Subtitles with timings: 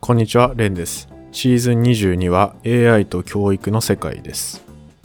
[0.00, 1.08] こんにちは、レンです。
[1.30, 4.64] シーズン22は AI と教育の世界です。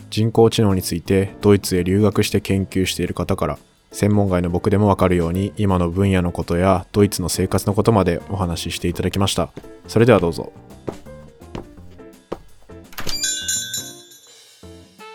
[0.10, 3.60] 人工知能についてドイツへ留学して研究している方から、
[3.92, 9.52] 専門外の僕でもわかるように今の分野のことやドイツの生活のことまでお話ししていただきました。
[9.88, 10.52] それではどうぞ。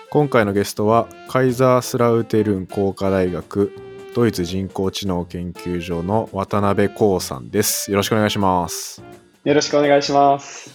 [0.09, 3.73] 今回のゲストはカイザースラウテルン工科大学
[4.15, 7.91] ドイツ人工知能研究所の渡辺光さんです。
[7.91, 9.03] よろしくお願いします。
[9.43, 10.71] よろしくお願いします。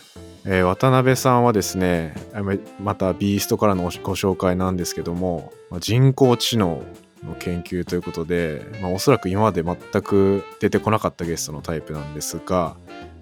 [0.45, 6.83] えー渡辺さんはですねあままたビーストからのご紹介なんですけどもまあ人工知能
[7.23, 12.75] の研究ということで、まあ、おそらく今まで全く出てこなかったゲストのタイプなんですが、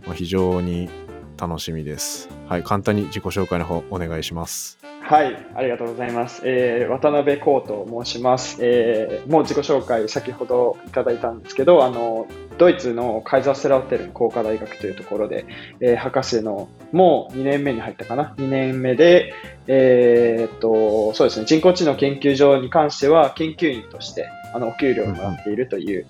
[0.06, 0.90] まあ、非常に
[1.38, 2.30] 楽しみです。
[2.48, 4.77] はい、簡単に自己紹介の方お願いします。
[5.10, 6.42] はい、ありがとうございます。
[6.44, 15.46] えー渡辺光と申します、えーもう自己紹介先ほどいただいたんですけど、あのドイツのカイザースラウテルン工科大学というところで、
[15.80, 19.34] えー博士のもう2年目に入ったかな、2年目で、
[19.68, 26.06] えーっとそうですね、人工知能研究所に関しては研究員としてあのお給料をもらっているという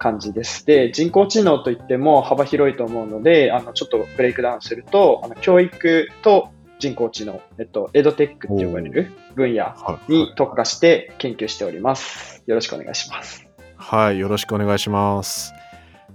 [0.00, 0.66] 感じです。
[0.66, 12.42] で、人工知能といっても幅広いと思うので、あのちょっとブレイクダウンすると、あの教育と人工知能、えっと、エドテックって呼ばれる分野はい、に特化して研究しております。
[12.46, 13.46] よろしくお願いします。
[13.76, 15.52] はい、よろしくお願いします。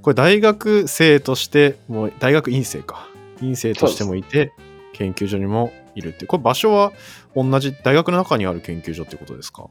[0.02, 3.08] これ大学生としてもう大学院生か
[3.42, 4.52] 院生としてもいて
[4.94, 6.92] 研究所にもいるってこれ場所は
[7.36, 9.70] 同じ大学の中にある研究所ってことですか？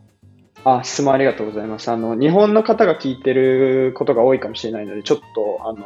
[0.67, 1.91] あ、質問ありがとうございます。
[1.91, 5.85] あの、日本の方が聞いてることが多いかもしれないので、ちょっと、あの、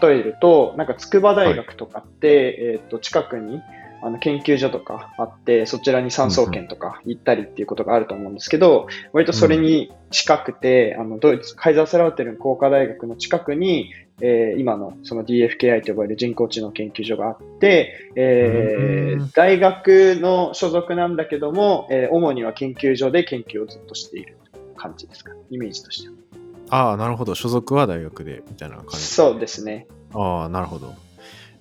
[0.00, 3.60] 例えると、なんか筑波大学とかって、えっと、近くに、
[4.04, 24.36] あの研究所とかあって、そちらに産総研とか行ったりっていうことがあると思うんですけど、割とそれに近くて、あの、ドイツ、カイザースラウテルン工科大学の近くに、えー今のその DFKI と呼ばれる人工知能研究所があって、えーうん大学の所属なんだけども、えー主には研究所で研究をずっとしている
[24.76, 26.14] 感じですか、イメージとしては。
[26.68, 27.34] ああなるほど。
[27.34, 28.98] 所属は大学でみたいな感じ。
[28.98, 29.86] そうですね。
[30.12, 30.94] ああなるほど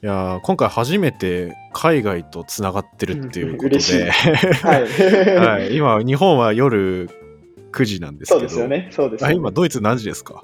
[0.04, 5.38] いやー今回初めて海外とつながってるっていうことで、 はい。
[5.38, 7.10] はい、今日本は夜
[7.72, 8.88] 9時なんですけどそうですよね。
[8.92, 10.44] そうですよねあ今ドイツ何時ですか？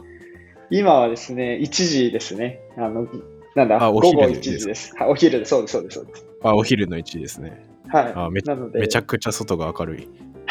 [0.69, 2.61] 今はですね、1時ですね。
[2.77, 3.05] あの、
[3.53, 4.95] なんだ、あお午後昼1時です。
[4.95, 5.45] はい、お昼。
[5.45, 6.25] そうです、そうです、そうです。
[6.41, 8.13] あお昼の1時ですねはい。
[8.15, 10.07] あめなので、めちゃくちゃ外が明るい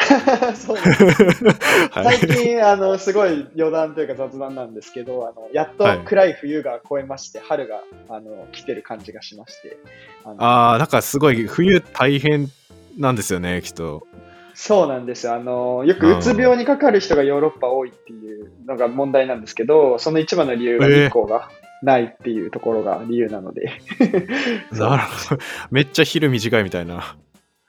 [0.55, 9.77] そうはい最近、あの、すごい余談というか雑談なんですけど、あの、やっとはい暗い冬が越えまして、春が、あの、来てる感じがしまして。
[10.25, 12.47] あのああ、なんかすごい冬大変
[12.97, 14.07] なんですよね、きっと。
[14.53, 15.35] そうなんですよ。
[15.35, 21.49] あの、よくうつ病にかかる人がヨーロッパ多いっていうのが問題なんですけど、その一番の理由がえー日光が
[21.81, 23.71] ないっていうところが理由なので。
[24.71, 25.41] なるほど。
[25.71, 27.15] めっちゃ昼短いみたいな。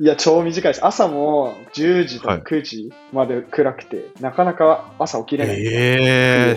[0.00, 0.86] いや、超短いです。
[0.86, 5.56] 朝も10時とかはい9時まで暗くて、なかなか朝起きれない。
[5.60, 6.56] え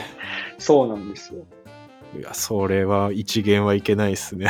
[0.58, 1.46] そうなんですよ。
[2.16, 4.48] えいや、それは一元はいけないですね。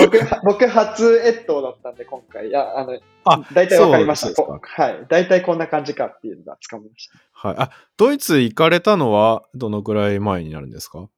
[0.00, 2.48] 僕、僕初越冬だったんで、今回。
[2.48, 4.42] いや、あの、あ大体わかりました。
[4.42, 5.06] はい。
[5.10, 7.54] 大体こんな感じかっていうのがつかみましはい。
[7.58, 11.00] あ、ドイツ行かれたのはどのくらい前になるんですか？
[11.00, 11.15] た。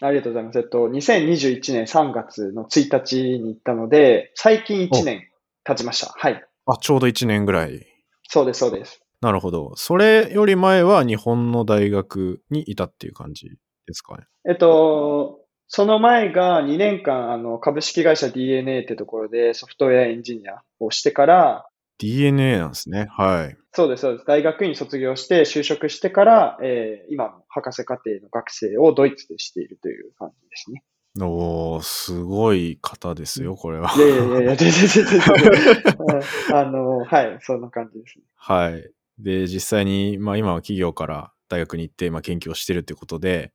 [0.00, 0.58] ありがとうございます。
[0.58, 5.28] えっと、2021年3月の1日に行ったので、最近1年
[5.64, 6.12] 経ちました。
[6.16, 6.44] はい。
[6.66, 7.86] あ、ちょうど1年ぐらい。
[8.24, 9.00] そうです、そうです。
[9.22, 9.72] なるほど。
[9.76, 13.48] それより前は日本の大学にいたっていう感じ
[13.86, 14.24] ですかね？
[14.48, 21.66] えっと、その前が2年間、あの、株式会社 DNA ってところでソフトウェアエンジニアをしてから、
[21.98, 23.06] DNA なんですね。
[23.10, 23.56] はい。
[23.76, 24.24] そうです、そうです。
[24.24, 30.82] 大学院卒業して就職してから、えー今の博士課程の学生をドイツでしているという感じですね。
[31.20, 33.92] おー、すごい方ですよ、これは。
[33.94, 38.24] いやいやいやいや、全然全然全然 あの、はい、そんな感じですね。
[38.36, 38.90] はい。
[39.18, 43.52] で、実際に、まあ今は企業から大学に行って、まあ研究をしてるってことで、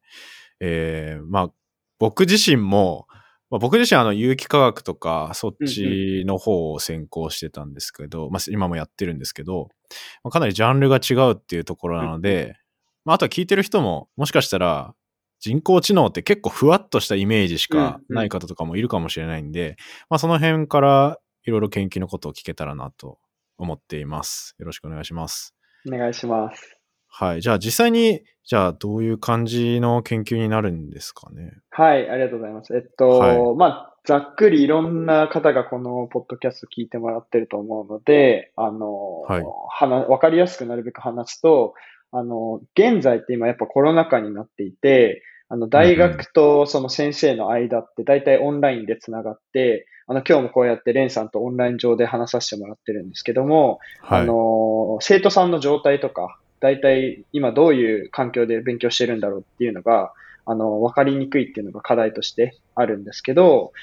[0.60, 1.54] えー、まあ
[1.98, 3.07] 僕自身も、
[3.51, 9.68] まあ、僕自身はあの有機化学とかそっちの方を専攻してたんですけど、まあ今もやってるんですけど、
[10.24, 12.56] まあ、かなりジャンルが違うっていうところなので、
[13.03, 14.95] まああとは聞いてる人ももしかしたら
[15.42, 19.75] 人工知能って結構ふわっとしたイメージしかない方とかもいるかもしれないんで、
[20.09, 23.19] まあその辺からいろいろ研究のことを聞けたらなと
[23.57, 24.56] 思っています。
[24.59, 25.54] よろしくお願いします。
[25.86, 26.81] お願いします。
[27.21, 27.41] はい。
[27.41, 31.53] じゃあ実際に、じゃあどういう感じの研究になるんですかね？
[31.69, 32.75] はい、ありがとうございます。
[32.75, 41.75] えっと、はいまあ、ざっくりいろんな方がこのポッドキャスト聞いてもらってると思うので、あの、はいかりやすくなるべく話すと、
[42.12, 60.13] あの、現在って今やっぱコロナ禍になっていて、あの、大学とその先生の間って大体オンラインでつながって、あの、今日もこうやってレンさんとオンライン上で話させてもらってるんですけども、はい、あの、生徒さんの状態とか、大体今どういう環境で勉強してるんだろうっていうのが、
[60.46, 63.74] あの、わかりにくいっていうのが課題としてあるんですけど、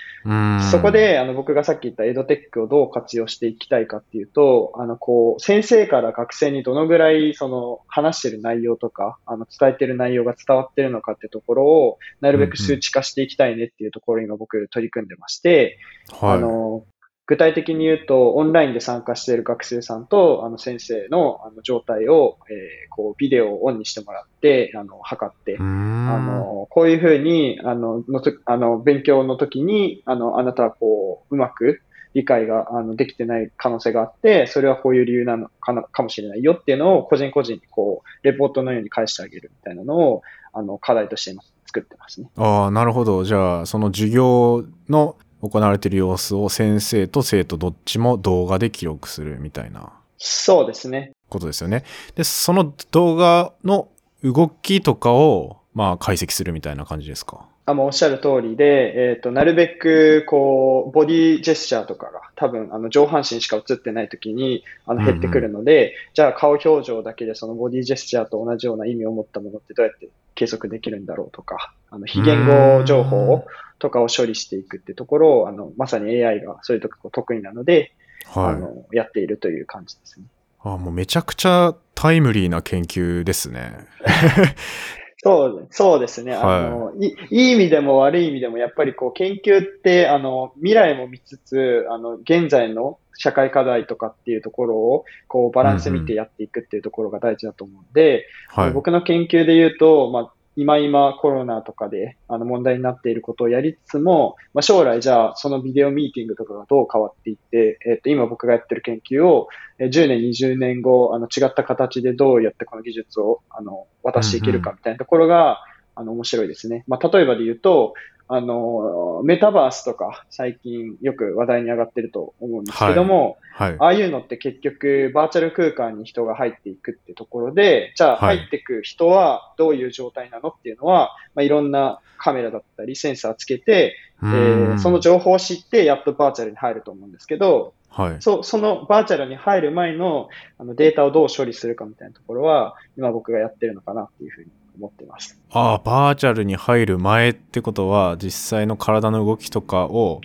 [0.70, 15.78] そこで、あの、僕がさっき言ったエドテックをどう活用していきたいかっていうと、あの、こう、先生から学生にどのぐらい、その、話してる内容とか、あの、伝えてる内容が伝わってるのかってところを、なるべく数値化していきたいねっていうところに今僕取り組んでまして、
[16.20, 16.84] はい、あの、
[17.28, 22.56] 具体的に言うと、オンラインで参加している学生さんと、あの、先生の、あの、状態を、えー、
[22.88, 31.82] こう、ビデオをオンにしてもらって、あの、測って、あの、こういうふうに、あの、のと、あの、勉強の時に、あの、あなたはこう、うまく
[32.14, 40.22] 理解が、あの、できてない可能性があって、それはこういう理由なのかな、かもしれないよっていうのを、個人個人にこう、レポートのように返してあげるみたいなのを、
[40.54, 42.30] あの、課題として作ってますね。
[42.36, 43.24] ああ、なるほど。
[43.24, 49.92] じゃあ、その授業の行われている様子を先生と生徒どっちも動画で記録するみたいな。
[50.18, 51.12] そうですね。
[51.28, 51.84] ことですよね。
[52.16, 53.88] で、その動画の
[54.22, 57.46] 動きとかを、まあ、解析するみたいな感じですか？
[57.66, 73.44] あ、もうおっしゃる通りで、えっ、ー、と、なるべく、こう、ボディジェスチャーとかが多分、あの、上半身しか映ってない時に、あの、減ってくるので、うんうん、じゃあ顔表情だけでそのボディジェスチャーと同じような意味を持ったものってどうやって計測できるんだろうとか、あの、非言語情報
[73.78, 77.92] とかを処理していくってところを、あの、まさに AI がそういうとこ得意なので、
[78.26, 80.26] はい、あの、やっているという感じですね。
[80.60, 83.72] あもうめちゃくちゃタイムリーな研究ですね。
[85.22, 86.32] そう、そうですね。
[86.32, 98.26] あの、はい、いいい意味でも悪い意味でも、やっぱりこう、研究って、あの、未来も見つつ、あの、現在の社会課題とかっていうところを、こう、バランス見てやっていくっていうところが大事だと思うんで、
[98.56, 109.46] うんうん、僕の研究で言うと、まあ、今今コロナとかであの問題になっていることをやりつつも、まあ、将来じゃあそのビデオミーティングとかがどう変わっていって、えっ、ー、と今僕がやってる研究を
[109.78, 115.60] 10年、20年後あの違った形でどうやってこの技術をあの渡していけるかみたいなところが、
[115.94, 116.84] あの面白いですね。
[116.88, 117.94] まあ、例えばで言うと、
[118.30, 123.70] あの、メタバースとか最近よく話題に上がってると思うんですけども、はい。
[123.70, 140.28] はい、ああいうのって結局バーチャル空間に人が入っていくってところで、じゃあ入っていく人はどういう状態なのっていうのは、まあ、いろんなカメラだったりセンサーつけて、えー、その情報を知ってやっとバーチャルに入ると思うんですけど、はい、そそのバーチャルに入る前の
[140.58, 145.38] あのデータをどう処理するかみたいなところは、今僕がやってるのかなっていうふうに思ってます。
[145.50, 150.20] ああ、バーチャルに入る前ってことは、実際の体の動きとかを、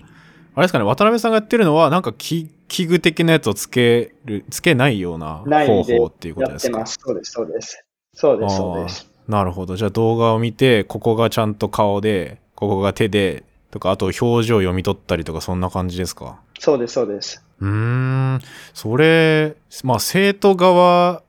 [0.56, 6.86] あれですかね、渡辺さんがやってるのは、なんか器具的なやつをつける、つけないような方法っていうことですか？
[6.86, 7.86] そうです、そうです。
[8.14, 9.10] そうです、そうです。
[9.28, 9.76] なるほど。
[9.76, 16.40] じゃあ動画を見て、ここがちゃんと顔で、ここが手で、とか、あと表情を読み取ったりとか、そんな感じですか？
[16.60, 17.44] そうです、そうです。
[17.60, 18.40] うん。
[18.76, 21.23] それ、まあ、生徒側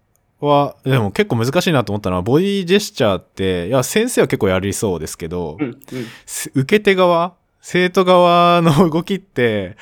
[0.45, 5.77] は、でも結構難しいなと思ったのは、ボディジェスチャーって、いや、先生は結構やりそうですけど、うんうん、
[6.55, 9.77] 受け手側、生徒側の動きって、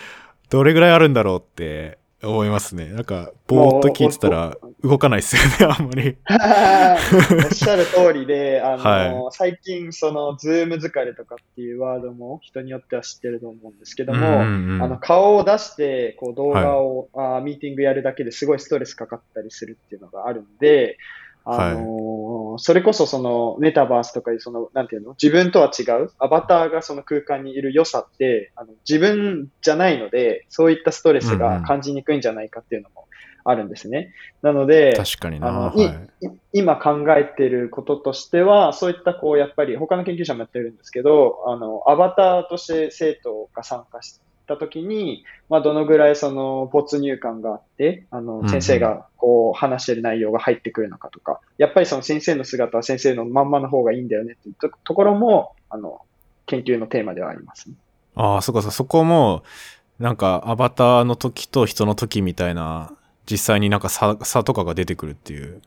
[0.51, 2.87] どれぐらいあるんだろうって思いますね。
[2.87, 6.17] なんか、ぼーっと聞いてたら動かないっすよね、 あんまり。
[7.45, 20.99] おっしゃる通りで、あの、はい、最近、その、ズーム疲れとかっていうワードも人によっては知ってると思うんですけども、うんうん、あの、顔を出して、こう、動画を、はい、あミーティングやるだけですごいストレスかかったりするっていうのがあるんで、
[21.45, 21.85] あのーはい、
[22.59, 25.17] それこそそのメタバースとかいうその、なんていうの？
[25.21, 26.11] 自分とは違う？
[26.19, 33.07] アバターがその空間にいる良さって、あの自分じゃないので、そういったストレスが感じにくいんじゃないかっていうのも
[33.45, 34.13] あるんですね。
[34.43, 56.01] なので、確かにな、はい、今考えていることとしては、そういったこう、やっぱり他の研究者もやってるんですけど、あの、アバターとして生徒が参加して、たときに、まあ、どのぐらいその没入感があって、あの、先生がこう話してる内容が入ってくるのかとか、やっぱりその先生の姿は先生のまんまの方がいいんだよねっていうところも、あの、
[56.47, 57.77] 研究のテーマではありますね。
[58.15, 59.43] ああ、そこそ、そこも、
[59.99, 62.93] なんかアバターの時と人の時みたいな、
[63.31, 65.63] 実際になんか差差とかが出てくるっていう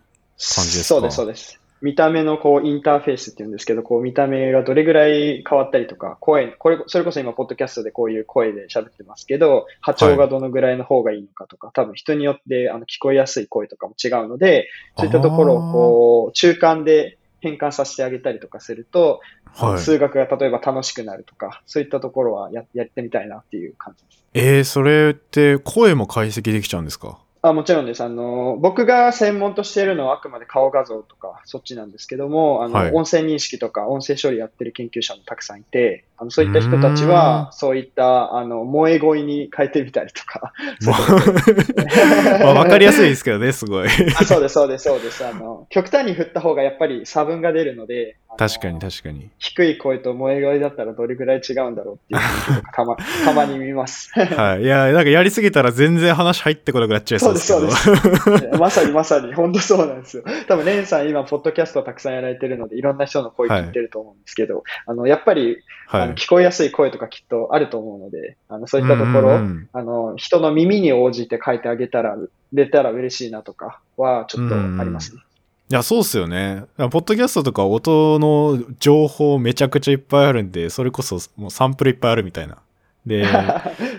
[0.56, 0.96] 感じですか？
[0.96, 1.62] そうです、そうです。
[1.86, 19.20] 見た目のこうインターフェースっていうんですけど、こう見た目がどれぐらい変わったりとか、声、これ、それこそ今、ポッドキャストでこういう声で喋ってますけど、波長がどのぐらいの方がいいのかとか、はい、多分人によってあの聞こえやすい声とかも違うので、そういったところをこう、中間で変換させてあげたりとかすると、
[19.54, 24.24] はい、数学が例えば楽しくなるとか、そういったところはややってみたいなっていう感じです。
[24.34, 27.20] えー、それって声も解析できちゃうんですか？
[27.48, 28.04] あもちろんです。
[28.04, 40.54] あの、僕が専門としているのはあくまで顔画像とか、そっちなんですけども、あの、はい、音声認識とか音声処理やってる研究者もたくさんいて、あのそういった人たちは、そういった、あの、萌え声に変えてみたりとか。
[42.42, 43.88] まあ、わかりやすいですけどね、すごい
[44.20, 44.24] あ。
[44.24, 45.24] そうです、そうです、そうです。
[45.24, 49.30] あの、極端に振った方がやっぱり差分が出るので、確かに確かに。
[49.40, 54.12] 低い声と萌え声だったらどれぐらい違うんだろうっていうたま たまに見ます。
[54.14, 54.64] はい。
[54.64, 58.58] いや、なんかやりすぎたら全然話入ってこなくなっちゃいそうですそうです、そうです。
[58.60, 60.24] まさにまさに、本当そうなんですよ。
[60.48, 69.40] 多分、レンさん今、ポッドキャストたくさんやられてるので、いろんな人の声聞いてると思うんですけど、はい、あの、やっぱり、はい、あの聞こえやすい声とかきっとあると思うので、あのそういったところ、
[69.74, 72.18] あの、人の耳に応じて書いてあげたら、
[72.54, 75.22] 出たら嬉しいなとかは、ちょっとありますね。
[75.68, 76.64] いや、そうっすよね。
[76.78, 82.58] ポッドキャストとか音の情報めちゃくちゃいっぱいあるんで、それこそもうサンプルいっぱいあるみたいな。
[83.06, 83.26] で、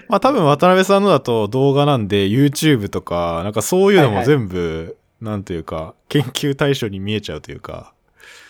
[0.09, 4.85] まあ多分渡辺さんのだと動画なんで YouTube とか、なんかそういうのも全部、はい。
[4.85, 7.93] はい、なんというか、研究対象に見えちゃうというか、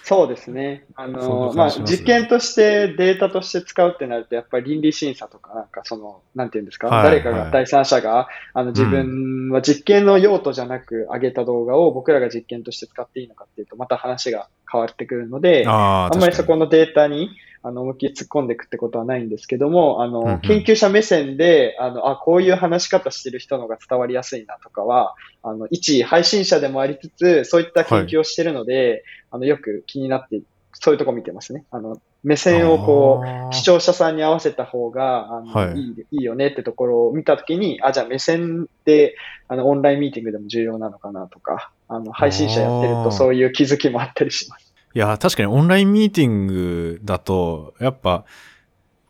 [0.07, 0.85] そうですね。
[0.95, 17.31] あの、まあ、実験としてデータとして使うってなると、やっぱり倫理審査とか、なんかその、なんていうんですか、はい、誰かが、第三者が、あの、自分は実験の用途じゃなく上げた動画を僕らが実験として使っていいのかっていうと、また話が変わってくるので、あんまりそこのデータに、
[17.67, 30.43] あの、思いっきり突っ込んでいくってことはないんですけども、あの、うんうん、研究者目線で、あの、あ、こういう話し方してる人のが伝わりやすいなとかは、あの、一配信者でもありつつ、そういった研究をしてるので、はい、あの、よく気になって、
[30.75, 31.65] そういうとこ見てますね。
[31.73, 39.17] あの、目線をこう、視聴者さんに合わせた方が、あの、はい、いい、いいよねってところを見たときに、あ、じゃあ目線って、
[39.49, 44.66] あの、オンラインミーティングでも重要なのかなとか、あの、配信者やってるとそういう気づきもあったりします。
[44.97, 48.25] いや、確かにオンラインミーティングだと、やっぱ、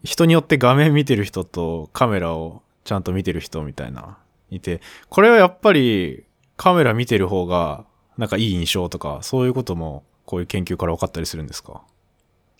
[0.02, 4.18] 人によって画面見てる人とカメラをちゃんと見てる人みたいな、
[4.50, 6.24] いて、これはやっぱり
[6.56, 7.84] カメラ見てる方が、
[8.18, 11.82] なんかいい印象とか、そういうことも、こういう研究から分かったりするんですか？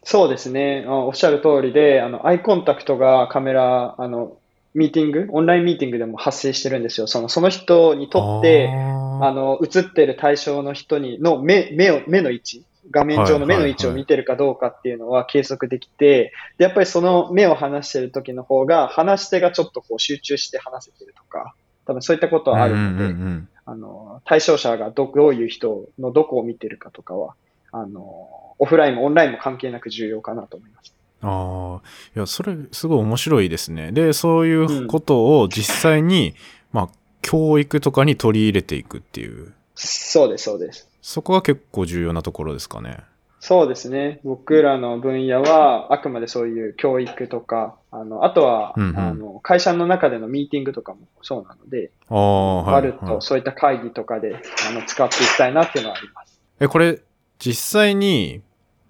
[0.05, 0.85] そうですね。
[0.87, 4.37] おっしゃる通りで、あの、アイコンタクトがカメラ、あの、
[4.73, 7.09] ミーティング、オンラインミーティングでも発生してるんですよ。
[7.09, 21.55] その、その人にとって、あの、映ってる対象の人に、の目、目を、目の位置画面上の目の位置を見てるかどうかっていうのは計測できて、で、やっぱりその目を離してる時の方が、話し手がちょっとこう集中して話せてるとか、
[21.87, 27.35] 多分そういったことはあるので、あの、対象者がどどういう人のどこを見てるかとかは、
[27.73, 28.29] あの、
[28.59, 30.95] オフラインもオンラインも関係なく重要かなと思います。
[31.23, 33.93] ああ、いや、それすごい面白いですね。
[33.93, 36.35] で、そういうことを実際に、うん、
[36.73, 36.89] まあ、
[37.23, 39.53] 教育とかに取り入れていくっていう。
[39.75, 40.89] そうです、そうです。
[41.09, 42.99] そこが結構重要なところですかね。
[43.39, 44.19] そうですね。
[44.25, 54.35] 僕らの分野は、あくまでそういう教育とか、あの、あとは、うんうん、あの、会社の中でのミーティングとかもそうなので、ああると、そういった会議とかで、
[54.69, 56.41] あの、使っていきたいなっていうのはあります。
[56.59, 56.99] え、これ、
[57.39, 58.43] 実際に、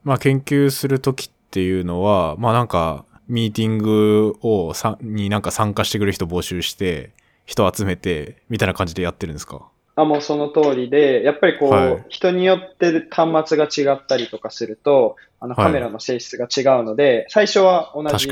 [0.03, 7.11] まあ、研究するときっていうのは、まあ、なんか、ミーティングをさ、になんか参加してくる人募集して、
[7.45, 9.69] 人集めて、みたいな感じでやってるんですか？
[9.97, 18.29] あ、もうその通りで、やっぱりこう、はい、人によって端末が違ったりとかすると、あのカメラの性質が違うので、はい、最初は同じ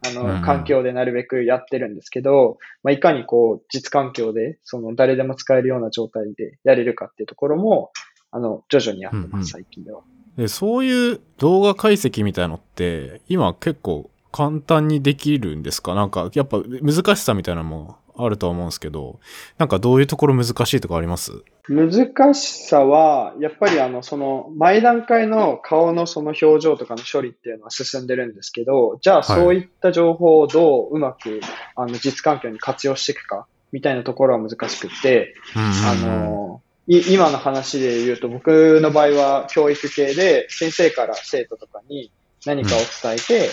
[0.00, 7.90] あの、環境でなるべくやってるんですけど、まあ、いかにこう、実環境で、その誰でも使えるような状態でやれるかっていうところも、
[8.30, 10.02] あの、徐々にやってます、最近では。
[10.36, 15.96] で、そういう動画解析みたいのって、今結構簡単にできるんですか？
[15.96, 19.20] なんか、やっぱ難しさみたいなのもあるとは思うんですけど、
[19.56, 21.32] なんかどういうところ難しいとかあります？
[21.68, 31.40] 難しさは、やっぱりあの、その、前段階の顔のその表情とかの処理っていうのは進んでるんですけど、じゃあそういった情報をどううまく、
[31.76, 42.10] あの、実環境に活用していくか、みたいなところは難しくって、あの、今の話で言うと、僕の場合は教育系で、先生から生徒とかに
[42.46, 43.50] 何かを伝えて、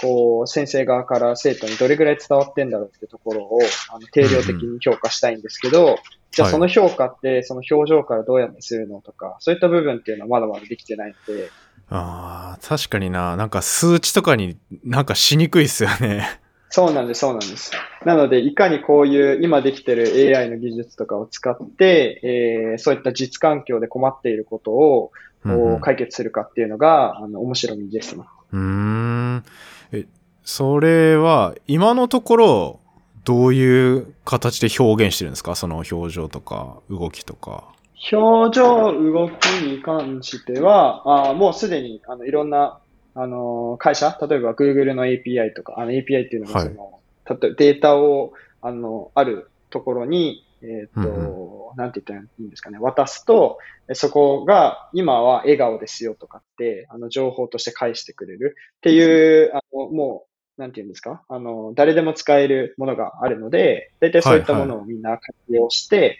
[0.00, 3.58] こう、先生側から生徒にどれぐらい伝わってんだろうってところを、
[3.90, 5.96] あの、定量的に評価したいんですけど、うんうん、
[6.30, 11.50] じゃあその評価って、その表情からどうやってするのとか、そういった部分っていうのはまだまだできてないので。
[11.90, 13.36] ああ、確かにな。
[13.36, 16.40] なんか数値とかになんかしにくいっすよね。
[16.70, 17.72] そうなんです、そうなんです。
[18.04, 25.12] なので、いかにこういう今できてる AI の技術とかを使って、えー、そういった実環境で困っていることを、
[25.44, 28.24] うんうん、解決するかっていうのが、あの、面白みですね。
[28.52, 29.44] うん。
[29.92, 30.06] え、
[30.42, 32.80] それは、今のところ、
[33.24, 35.54] どういう形で表現してるんですか？
[35.54, 37.64] その表情とか、動きとか。
[38.12, 38.64] 表情、
[39.12, 42.78] 動きに関しては、あもうすでに、あの、いろんな、
[43.14, 46.84] あの、会社、例えば Google の API とか、あの API っていうのが、その、
[47.26, 53.58] はい、例えばデータを、あの、あるところに、えっ、と、なんて言ったらいいんですかね、渡すと、
[53.92, 61.22] そこが今は笑顔ですよとかって、あの、情報として返してくれるっていう、あの、もう、なんて言うんですか？
[61.28, 66.18] あの、誰でも使えるものがあるので、大体そういったものをみんな活用して、はいはい、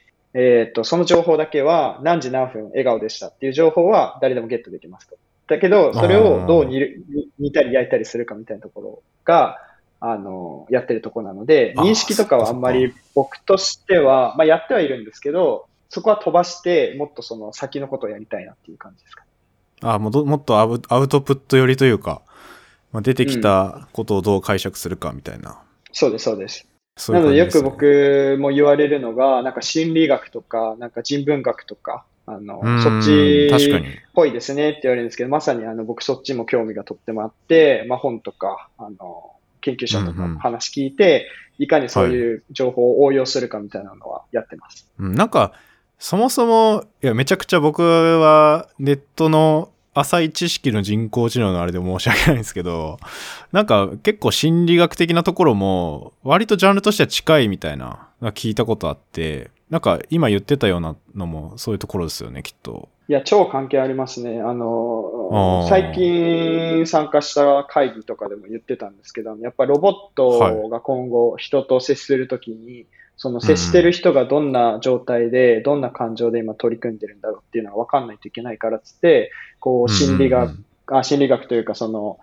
[0.63, 5.17] えっ、と、その情報だけは何時何分笑顔でしたっていう情報は誰でもゲットできますと。
[5.49, 9.59] だけど、それをどう煮たり焼いたりするかみたいなところが、
[10.01, 19.25] あの、やってるとこなので、認識とかはあんまり僕としては、まあやってはいるんですけど、そこは飛ばして、もっとその先のことをやりたいなっていう感じですか。
[19.81, 22.23] あももっとアウアウトプット寄りというか、
[22.93, 25.51] まあ、出てきたことをどう解釈するかみたいな。
[25.51, 25.57] うん、
[25.93, 26.67] そうです、そうです。
[27.09, 33.81] ううね、なのでよく僕も言われるのが、なんか心理学とか、なんか人文学とか、あの、そっちっ
[34.13, 39.33] ぽいですねって言われるんですけど、まさにあの僕そっちも興味がとってもあって、まあ本とか、あの、
[39.69, 41.17] 研究者とかの話聞いて、うん
[41.59, 44.91] うん、いかにそういう情報を応用するかみたいなのはやってます。
[44.99, 45.53] はい、なんか、
[45.99, 52.99] そもそも、いや、めちゃくちゃ僕はネットの浅い知識の人工知能のあれで申し訳ないんですけど、
[53.53, 62.89] なんか結構心理学的なところも割とジャンルとしては近いみたいな聞いたことあって、なんか今言ってたようなのもそういうところですよね、きっと。
[63.09, 64.41] いや、超関係ありますね。
[64.41, 80.55] あの、最近参加した会議とかでも言ってたんですけど、やっぱロボットが今後人と接するときに、はい、その接してる人がどんな状態で、どんな感情で今取り組んでるんだろうっていうのが分かんないといけないからっつって、こう、心理学、
[80.87, 82.19] あ心理学というか、その、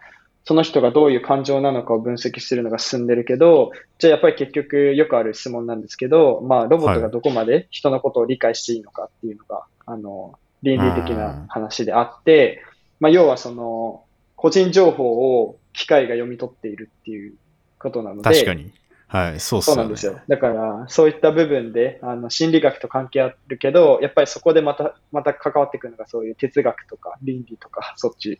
[0.45, 12.63] その人がどういう感情なのかを分析するのが進んでるけど、じゃあやっぱり結局よくある質問なんですけど、まあロボットがどこまで人のことを理解していいのかっていうのが、はい、あの、倫理的な話であって、
[12.99, 14.03] まあ要はその、
[14.35, 17.33] 個人情報を機械が読み取っているっていう
[17.79, 18.71] ことなので、確かに。
[19.07, 20.19] はい、そう、ね、そうなんですよ。
[20.27, 28.39] だから、そういった部分で、あの、心理学と関係あるけど、やっぱりそこでまた、また関わってくるのが、そういう哲学とか倫理とか、そっち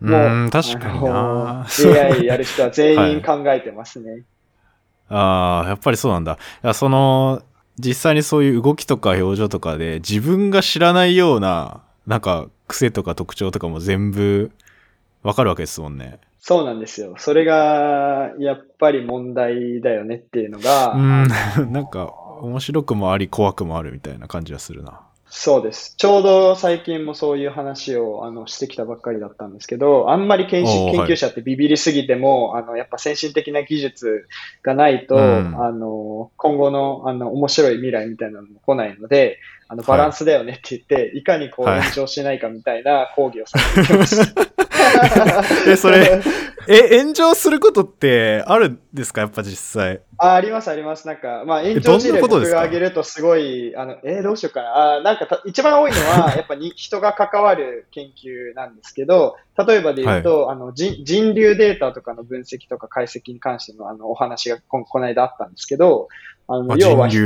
[0.00, 4.10] もう、確かにな AI やる人は全員考えてますね。
[4.10, 4.22] はい、
[5.10, 6.38] ああ、やっぱりそうなんだ。
[6.64, 7.42] いや、その、
[7.78, 14.50] 実際にそういう動きとか表情とかで自分が知らないような、なんか癖とか特徴とかも全部
[15.22, 16.18] わかるわけですもんね。
[16.40, 17.14] そうなんですよ。
[17.18, 20.92] それが、やっぱり問題だよねっていうのが。
[20.94, 21.28] うん、
[21.72, 22.06] なんか、
[22.40, 25.00] 面白くもあり、怖くもあるみたいな感じがするな。
[25.32, 25.94] そうです。
[25.96, 34.26] ちょうど最近もそういう話をあのしてきたばっかりだったんですけど、あんまり研研究者ってビビりすぎても、はい、あの、やっぱ先進的な技術
[34.64, 39.38] がないと、うん、あの、今後のあの面白い未来みたいなのも来ないので、
[39.68, 44.42] あの、バランスだよねって言って、はい、いかにこう延長しないかみたいな講義をされてきました。
[45.70, 46.20] え、それ、
[46.68, 49.22] え、炎上することってあるんですか？
[49.22, 50.02] やっぱ実際。
[50.18, 51.06] あ、ありますあります。
[51.06, 54.96] なんか、まあ炎上事例僕が挙げるとすごい、あの、えー、どうしようかな？
[54.96, 66.08] あなんか一番多いのは、 やっぱに人が関わる研究なんですけど、例えばで言うと、はい、あの人、人流データとかの分析とか解析に関してのあのお話がここの間あったんですけど、
[66.48, 67.22] あの、要は人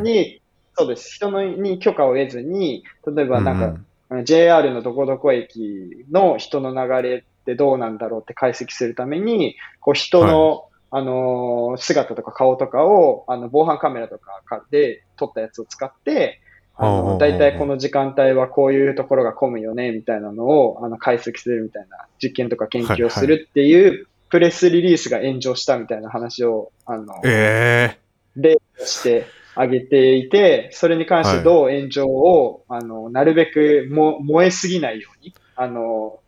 [0.00, 0.42] に、はい、
[0.74, 1.14] そうです。
[1.14, 3.66] 人のに許可を得ずに、例えばなんか、
[4.10, 16.40] うんうん、JR のどこどこ駅の人の流れってどうなんだろうって解析するために、こう人の、はい、あの姿とか顔とかを、あの、防犯カメラとかで撮ったやつを使って、
[16.74, 36.22] あの、だいたいこの時間帯はこういうところが混むよね、みたいなのを、あの、解析するみたいな実験とか研究をするっていう、プレスリリースが炎上したみたいな話を、あの、えー、例として挙げていて、それに関してどう炎上を、はい、あの、なるべくも燃えすぎないように、あの、こ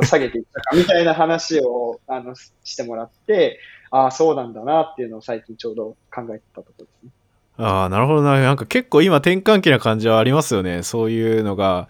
[0.00, 7.10] う下げていったかみたいな話を、 あの、してもらって、ああ、そうなんだなっていうのを最近ちょうど考えてたところですね。
[7.58, 8.40] ああ、なるほどな。
[8.40, 10.82] なんか結構今転換期な感じはありますよね。
[10.82, 11.88] そういうのが、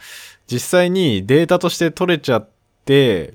[0.50, 2.48] 実際にデータとして取れちゃっ
[2.84, 3.34] て、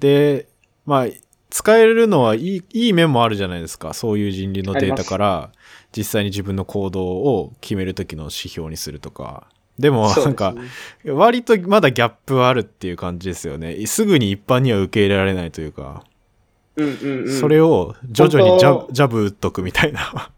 [0.00, 0.48] で、
[0.84, 1.06] まあ、
[1.50, 3.94] 使えるのはいい、いい面もあるじゃないですか。
[3.94, 5.52] そういう人流のデータから、
[5.96, 9.46] 実際に自分の行動を決めるときの指標にするとか。
[9.78, 10.54] でも、なんか、
[11.06, 13.86] 割とまだギャップはあるっていう感じですよね。
[13.86, 16.04] すぐに一般には受け入れられないというか。
[16.76, 20.30] うんうんうん、それを徐々にジャジャブ打っとくみたいな。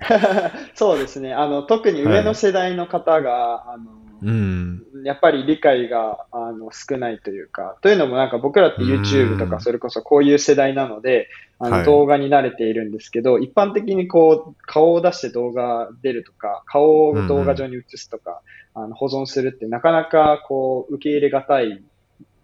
[0.74, 1.32] そうですね。
[1.32, 3.84] あの、特に上の世代の方が、はい、あの、
[4.22, 18.42] うん、やっぱり理解があの少ないというか、というのもなんか僕らって YouTube とかそれこそこういう世代なので、あの動画に慣れているんですけど、はい、一般的にこう顔を出して動画出るとか、顔を動画上に映すとか、
[18.74, 21.82] あの保存するってなかなかこう受け入れがたい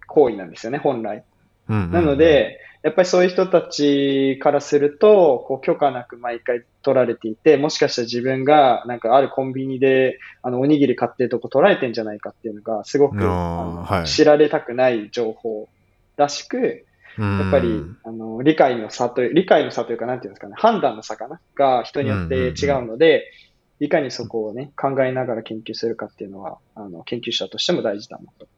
[0.07, 1.25] 行為なんですよね、本来。
[1.69, 14.09] うんうんなの、で、やっぱりそういう人たちからすると、こう許可なく毎回取られていて、もしかしたら自分がなんかあるコンビニであのおにぎり買ってるとこ取られてんじゃないかっていうのが、すごくはい。
[14.09, 15.69] 知られたくない情報
[16.17, 16.87] らしく、
[17.19, 23.25] ややっぱり、あの、理解の差という、理解の差というか、なんていうんですかね、判断の差かなが人によって違うので、
[23.81, 28.49] いかにそこをね、考えながら研究するかっていうのは、あの、研究者としても大事だなと。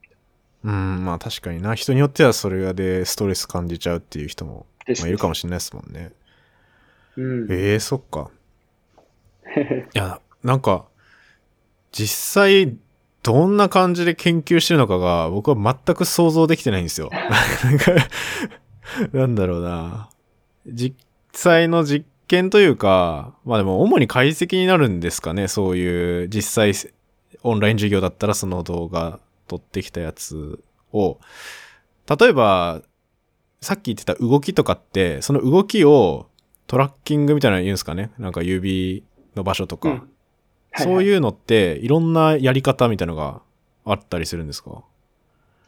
[0.63, 1.75] うん、まあ確かにな。
[1.75, 6.13] 人によってはそれでストレス感じちゃうっていう人も、まあ、いるかもしれないですもんね。
[7.17, 7.53] うん。
[7.53, 8.31] ええそっか。
[9.95, 10.87] いや、なんか、
[11.93, 12.77] 実際、
[13.23, 17.11] どんな感じで研究してるのかが、僕は全く想像できてないんですよ。
[17.65, 17.93] なんか
[19.13, 20.09] なんだろうな。
[20.67, 20.97] 実
[21.33, 25.49] 際の実験というか、まあでも主に解析になるんですかね。
[25.49, 26.73] そういう実際
[27.43, 30.63] オンライン授業だったらその動画撮ってきたやつ
[30.93, 31.19] を、
[32.09, 32.83] 例えば、
[33.61, 36.29] さっき言ってた動きとかって、その動きを
[36.67, 38.11] トラッキングみたいなの言うんですかね。
[38.19, 39.89] なんか指の場所とか。
[39.89, 40.11] うん
[40.77, 41.03] そうう。
[41.03, 43.43] いうのって、いろんなやり方みたいなのが
[43.85, 44.85] あったりするんですか？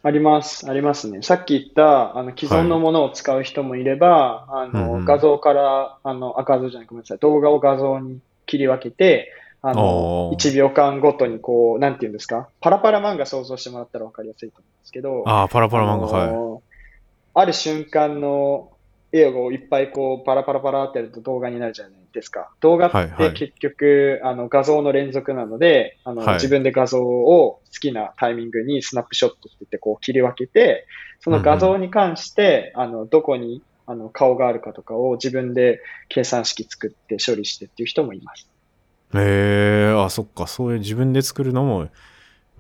[0.04, 1.22] あります、ありますね。
[1.22, 5.00] さっき言った、あの、既存のものを使う人もいれば、あうんうん。
[5.00, 9.30] の、画像から、あの、あ、画像じゃない、ごめんなさい、動画を画像に切り分けて、
[9.62, 10.36] あのお、ー。
[10.36, 16.32] 1秒間ごとにこう、なんていうんですか、パラパラ漫画想像してもらったらわかりやすいと思うんですけど、ああ、パラパラ漫画、あはい。
[16.32, 16.62] の
[17.34, 18.72] ある瞬間の
[19.12, 22.50] 絵をいっぱいこうパラパラパラってやると動画になるじゃないですか？
[22.60, 30.86] 動画はいはいって結局、あの画像の連続なので、あのはい自分で画像を好きなタイミングにスナップショットって言ってこう切り分けて、
[31.20, 38.48] その画像に関して、あのどこにあの顔があるかとかを自分で計算式作って処理してっていう人もいます。
[39.14, 41.88] へえ、あ、そっか、そういう自分で作るのも、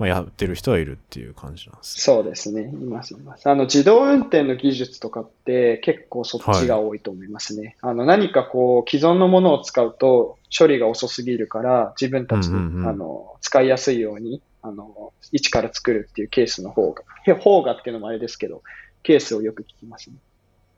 [0.02, 2.62] まあ、やってる人はいるっていう感じなんですそうですね。
[2.62, 3.48] います、います。
[3.48, 7.76] あの、自動運転の技術とかって結構そっちが多いと思いますね。
[7.82, 18.64] あの、何かこう、既存のものを使うと処理が遅すぎるから、自分たちに、うんうんうんあの、使いやすいように、あの、一から作るっていうケースの方が、へ方がっていうのもあれですけど、
[19.04, 20.16] ケースをよく聞きますね。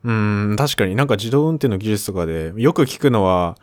[0.05, 3.57] うーん、確かになんか自動運転の技術とかで、よく聞くのは、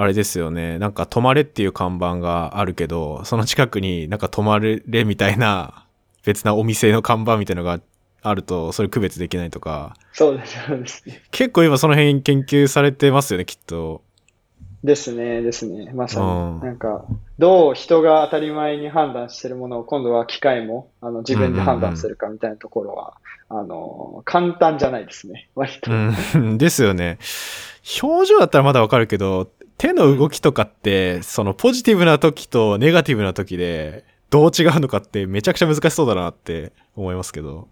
[0.00, 0.78] あれですよね。
[0.78, 5.86] なんか止まれっていう看板があるけど、その近くになんか止まれみたいな
[6.24, 7.80] 別なお店の看板みたいなのが
[8.22, 11.20] あると、それ区別できないとか、そうです、そうですね。
[11.32, 14.02] 結構今その辺研究されてますよね、きっと。
[14.84, 15.90] ですね、ですね。
[15.92, 16.62] まさうんに。
[16.62, 17.04] なんか、
[17.40, 23.14] どう人が当たり前に判断してるものを今度は機械もあの自分で判断するかみたいなところは、
[23.48, 25.48] あの、簡単じゃないですね。
[25.56, 25.90] 割と。
[25.90, 27.18] うん、 ですよね。
[28.00, 37.68] 表情だったらまだわかるけど、手の動きとかって、そのポジティブな時とネガティブな時で、どう違うのかってめちゃくちゃ難しそうだなって思いますけど。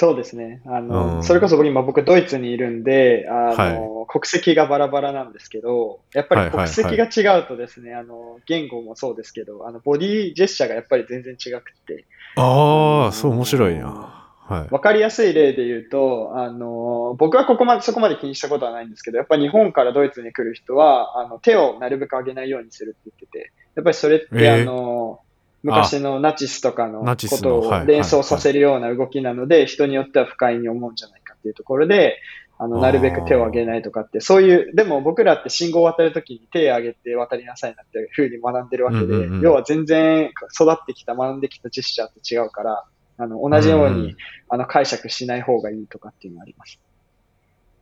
[0.00, 0.62] そうですね。
[0.64, 12.04] あの、うんそれこそ僕今僕ドイツにいるんで、あの、国籍がバラバラなんですけど、やっぱりはいはい国籍が違うとですね、あの、言語もそうですけど、あの、ボディジェスチャーがやっぱり全然違くて、
[12.36, 14.17] ああ、うんそう面白いな。
[14.48, 14.68] はい。
[14.70, 24.62] わかりやすい例で言うと、あの、僕はここまで、そこまで気にしたことはないんですけど、やっぱり日本からドイツに来る人は、あの、手をなるべく上げないようにするって言ってて、やっぱりそれって、えー。
[24.62, 25.20] あの、
[25.62, 32.18] 昔のナチスとかのことを連想させるような動きなので、人によっては不快に思うんじゃないかっていうところで、
[32.60, 42.84] あの、なるべく手を上げないとかって、そういう、でも僕らって信号を渡るときに手を上げて渡りなさいなっていうふうに学んでるわけで、要は全然育ってきた、学んできたジェスチャーと違うから、
[43.18, 44.16] あの、同じように、ん
[44.48, 46.78] あの、解釈しない方がいいとかっていうのがあります。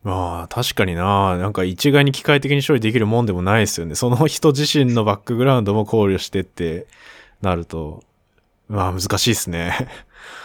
[0.03, 1.37] まあ、確かにな。
[1.37, 3.94] なんか一概に機械的に処理できるもんでもないですよね。
[3.94, 6.87] その人自身のバックグラウンドも考慮してって
[7.42, 8.03] なると、
[8.68, 9.88] まあ難しいですね。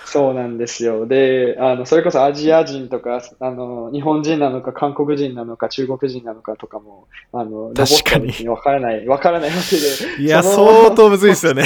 [0.05, 1.07] そうなんですよ。
[1.07, 9.77] で、あの、それこそアジア人とか、あの、日本人なのか、韓国人なのか、中国人なのかとかも、あの、ロボットは別にわからない、わからないわけ
[10.17, 10.21] で。
[10.21, 11.63] いや、相当むずいですよね。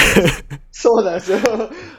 [0.72, 1.40] そうなんですよ。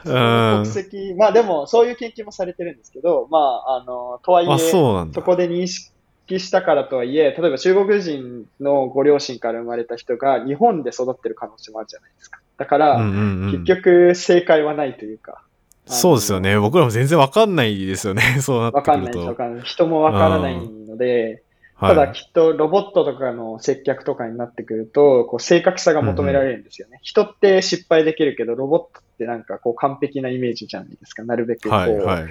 [0.05, 5.05] 国籍、まあでも、そういう研究もされてるんですけど、まあ、あの、とはいえ、あ、そ。
[5.13, 5.91] そこで認識
[6.39, 12.39] したからとはいえ、例えば中国人のご両親から生まれた人が日本で育ってる可能性もあるじゃないですか。
[12.57, 15.41] だから、うんうんうん結局正解はないというか。
[15.85, 16.59] そうですよね。
[16.59, 18.21] 僕らも全然わかんないですよね。
[18.41, 19.35] そうなってわかくるんないわと。
[19.35, 19.65] かんない。
[19.65, 21.41] 人もわからないので、はい
[21.79, 26.97] ただきっとロボットとかの接客とかになってくると、こう正確さが求められるんですよね。
[27.03, 31.23] 人って失敗できるけど、ロボットってなんかこう完璧なイメージじゃないですか。
[31.23, 32.25] なるべくこう、はいはい。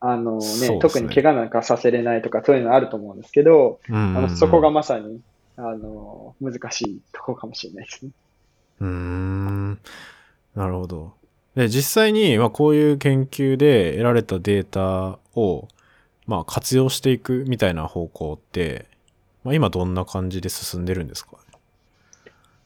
[0.00, 5.20] あのねね、特に怪我なんかさせれないとかそういうのあると思うんですけど、うんうんうんあのそこがまさに、
[5.56, 8.12] あの、難しいところかもしれないですね。
[8.80, 9.78] うーん。
[10.54, 11.12] なるほど。
[11.54, 15.68] で、実際に、まあ、こういう研究で得られたデータを、
[16.26, 18.86] まあ、活用していくみたいな方向って、
[19.44, 21.36] まあ、今どんな感じで進んでるんですか？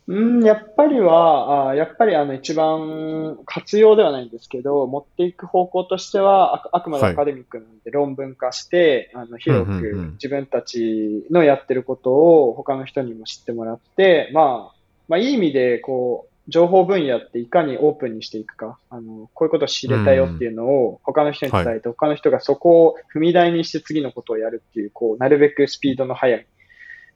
[0.09, 14.72] うん、やっぱりは、あやっぱりあの一番活用ではないんですけど、持っていく方向としては、あくあくまではいアカデミックなんで論文化して、あの広く自分たちのやってることを他の人にも知ってもらって、まあ、
[15.09, 26.47] まあいい意味で、こう、情報分野っていかにオープンにしていくか、あの、こういうことを知れたよっていうのを他の人に伝えて、他の人がそこを踏み台にして次のことをやるっていう、こう、なるべくスピードの速い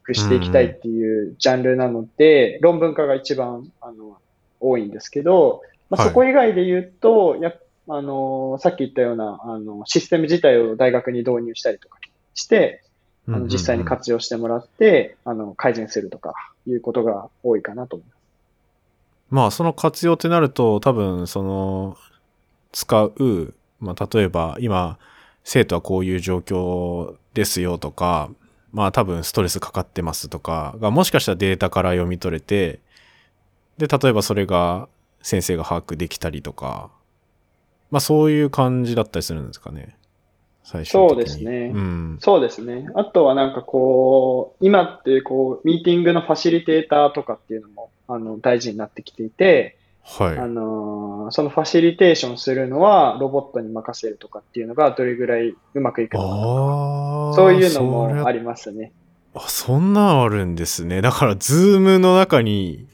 [0.06, 4.18] くしていきたいっていうジャンルなので、論文化が一番あの
[4.60, 6.08] 多いんですけど、まあ、はい。
[6.10, 7.52] そこ以外で言うと、や
[7.88, 11.98] あのさっき言ったようなあのシステム自体を大学に導入したりとか
[12.34, 12.82] して、
[13.28, 16.34] あの実際に活用してもらって、あの改善するとか
[16.66, 18.16] いうことが多いかなと思います。
[19.30, 21.96] まあ、その活用ってなると、多分、その、
[22.72, 24.98] 使う、まあ、例えば、今、
[25.42, 28.30] 生徒はこういう状況ですよとか、
[28.72, 32.78] まあ、多分、ストレスかかってますとかが、もしかしたらデータから読み取れて、
[33.78, 34.88] で、例えばそれが、
[35.22, 36.90] 先生が把握できたりとか、
[37.90, 39.96] まあ、そういう感じだったりするんですかね。
[40.66, 42.18] 最初そうですねうん。
[42.20, 42.88] そうですね。
[42.96, 50.38] あとはなんかこう、今ってこう、ミーティングのファシリテーターとかっていうのも、あの、大事になってきていて、はい。
[50.38, 57.34] あのーそのファシリテーションするのはロボットに任せるとかっていうのがどれぐらいうまくいくのかああ。
[57.34, 58.92] そういうのもありますね。
[59.34, 61.00] あ、そんなんあるんですね。
[61.00, 62.86] だから、ズームの中に、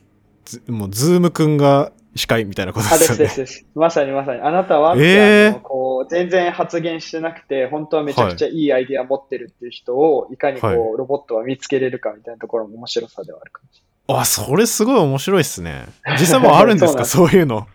[0.47, 3.17] ずもう、ズームくんが司会みたいなことあ、でよね。
[3.19, 3.67] ですすですです。
[3.75, 4.41] まさにまさに。
[4.41, 15.87] あなたは、えーこう全然発言してなくて、本当はめちゃくちゃいいアイディア持ってるっていう人を、いかにこう、はいロボットは見つけれるかみたいなところも面白さではあるかもしあ、それすごい面白いっすね。
[16.19, 17.05] 実際もうあるんですか？
[17.07, 17.67] そういうの。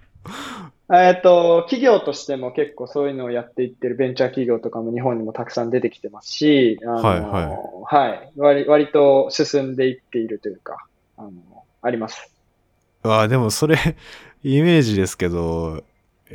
[0.89, 1.07] れない。
[1.07, 10.85] えっと、企業としても結構そういうのをやっていってるベンチャー企業とかも日本にもたくさん出てきてますし、あのはいはいはい割割と進んでいっているというか、
[11.17, 11.31] あの、
[11.81, 12.31] あります。
[13.03, 13.77] あでもそれ、
[14.43, 15.83] イメージですけど、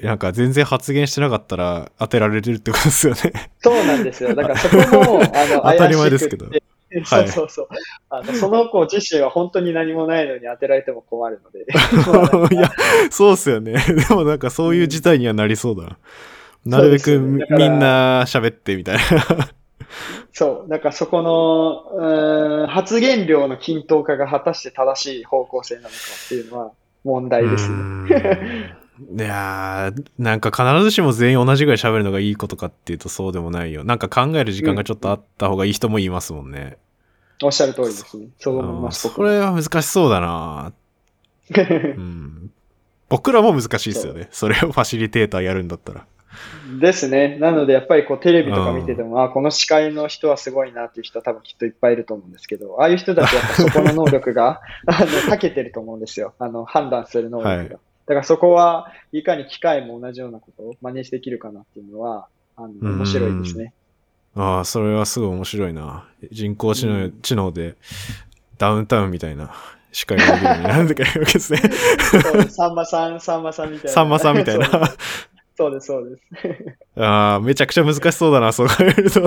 [0.03, 3.51] なんか全然発言してなかったら当てられるってことですよね。
[3.61, 4.35] そうなんですよ。
[4.35, 6.47] だからそこも、 あの、当たり前ですけど
[7.05, 7.69] そうそうそう。
[8.11, 11.65] あのその子自身は本当に何もないのに当てられても困るので。
[12.55, 12.71] いや、
[13.11, 13.73] そうっすよね。
[14.09, 15.99] でもなんかそういう事態にはなりそうだな。
[16.65, 19.03] なるべくみんな喋ってみたいな。
[20.33, 20.71] そう。
[20.71, 25.95] だからそこの、うーん発言量の均等化が果たして正しい方向性なのか
[26.27, 26.73] っていうのは
[27.05, 28.77] 問題ですね。
[29.17, 33.85] いやーなんか必ずしも全員同じぐらい喋るのがいいことかっていうとそうでもないよ。
[33.85, 36.79] なんか考える時間がちょっとあった方がいい人もいますもんね。
[37.43, 38.29] おっしゃる通りですね。
[38.39, 39.09] そう思います。
[39.09, 40.73] それは難しそうだな、
[41.57, 42.51] うん、
[43.09, 44.29] 僕らも難しいですよね。
[44.31, 46.07] それをファシリテーターやるんだったら。
[46.81, 47.39] ですね。
[47.39, 56.35] なので、やっぱりこうテレビとか見てても、あ、この司会の人はすごいなっていう人は多分きっといっぱいいると思うんですけど、ああいう人たちはやっぱそこの能力が、 あの、長けてると思うんですよ。
[56.39, 57.57] あの、判断する能力が。
[57.57, 63.73] はいだからそこはいかに機械も同じようなことを真似できるかなっていうのは、あの、面白いですね。
[64.35, 66.09] ああ、それはすごい面白いな。
[66.31, 67.77] 人工知能,、うん知能で
[68.59, 69.55] ダウンタウンみたいな
[69.93, 71.61] 司会ができるようになるわけ ですね。
[72.49, 73.93] さんまさん、さんまさんみたいな。
[73.93, 74.69] さんまさんみたいな。
[75.57, 77.01] そうです、そうです。
[77.01, 79.21] ああ、めちゃくちゃ難しそうだな、そう考えると。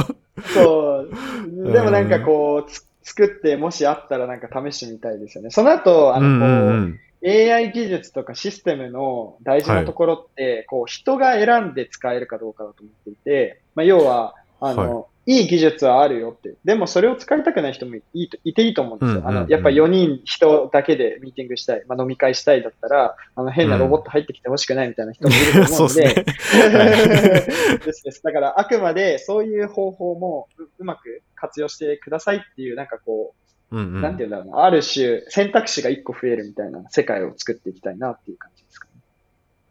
[0.54, 1.72] そう。
[1.72, 5.52] でもなんかこう、つ作って、もしあったらなんか試してみたいですよね。
[5.52, 7.00] その後、あうんの、こう、うんうん。
[7.26, 16.56] AI 技術とかシステムの大事なところって、こう人が選んで使えるかどうかだと思っていて、まあ、要はあの、い、い技術はあるよって。
[16.64, 19.20] でもそれを使いたくない人もいいといていいと思うんですよ。
[19.20, 26.78] うんうんうんあのやっぱ4人人だけでミーティングしたい、まあ、飲み会したいだったら、あの変なロボット入ってきてほしくないみたいな人もいると思うので、ですね。
[26.78, 28.24] はい ですです。
[28.24, 38.55] だから、あくまでそういう方法もううまく活用してくださいっていう、なんかこう、うんうんなんていうんだろうな、ある種、選択肢が一個増えるみたいな世界を作っていきたいなっていう感じ。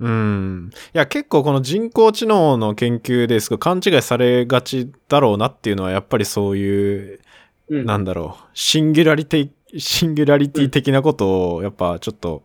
[0.00, 0.70] うん。
[0.94, 7.20] いや、結構この人工知能の研究ですごい勘違いされがちだろうなっていうのは、やっぱりそういう、
[7.68, 7.86] うん。
[7.86, 12.42] なんだろう、シンギュラリティ、シンギュラリティ的なことを、やっぱちょっと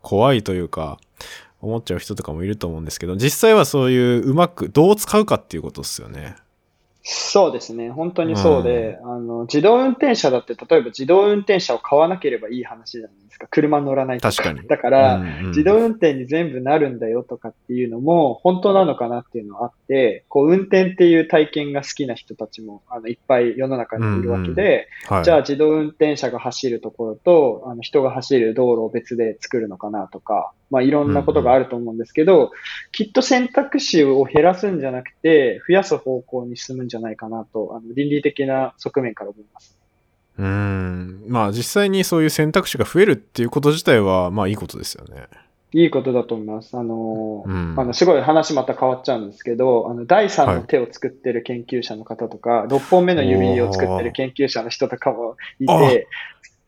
[0.00, 0.98] 怖いというか、
[1.60, 6.36] 思っちゃう人とかもいると思うんですけど、実際はそういううまく、どう使うかっていうことですよね。
[7.08, 7.88] そうですね。
[7.88, 13.46] 本当にそうで、あの、自動運転車だって、例えば自動運転車を買わなければいい話じゃないですか。
[13.48, 14.34] 車乗らないとか。
[14.34, 25.24] 確かにだから、うんうん自動運転に全部なるんだよとかっていうのも本当なのかなっていうのはあって、こう運転っていう体験が好きな人たちもあのいっぱい世の中にいるわけで、はい。
[25.24, 32.50] じゃあ自動運転車が走るところとあの人が走る道路を別で作るのかなとか、まあ、いろんなことがあると思うんですけど、
[32.92, 39.76] きっと選択肢を減らすんじゃなくて、増やす方向に進むんじゃないかなと、あの倫理的な側面から思います。
[40.38, 41.24] うん。
[41.28, 45.24] まあ実際にそういう選択肢が増えるっていうこと自体は、まあいいことですよね。
[45.72, 46.76] いいことだと思います。
[46.76, 56.08] あの、うん、あのすごい話また変わっちゃうんですけど、あの第三の手を作ってる研究者の方とか、はい、6本目の指を作ってる研究者の人とかもいて、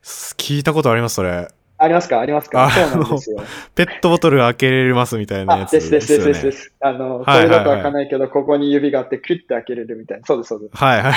[0.03, 1.47] 聞いたことあります、それ。
[1.79, 2.19] ありますか？
[2.19, 2.69] ありますか？
[2.69, 3.39] そうなんですよ。
[3.73, 6.73] ペットボトル開けれますみたいなやつですですですです。
[6.81, 10.25] あの、それだと開かないけど、ここに指があって、クリッて開けれるみたいな。
[10.25, 10.71] そうです、そうです。
[10.75, 11.13] はいはい。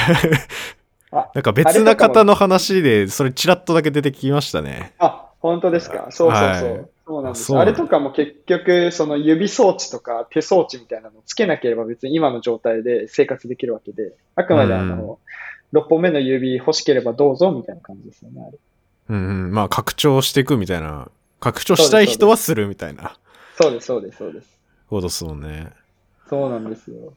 [1.35, 4.93] なんか別な方の話で、それちらっとだけ出てきましたね。
[4.99, 6.07] あ、本当ですか？
[6.11, 6.73] そうそうそう。
[6.73, 7.59] はいそうなんです。
[7.59, 15.19] あれとかも結局、その指装置とか手装置みたいなのをつけなければ別に今の状態で生活できるわけで、あくまであの、
[15.73, 18.57] うん、6本目の指欲しければどうぞみたいな感じですよね、あれ。
[19.09, 21.09] うん、まあ拡張していくみたいな。
[21.41, 23.17] 拡張したい人はするみたいな。
[23.61, 24.59] そうです、そうです、そうです。
[24.89, 25.73] そうですもんね。
[26.29, 27.13] そうなんですよ。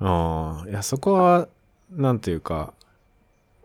[0.00, 1.48] ああ、いや、そこは、
[1.90, 2.72] なんていうか、